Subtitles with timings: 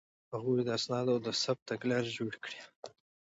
[0.33, 2.59] هغوی د اسنادو د ثبت تګلارې جوړې کړې.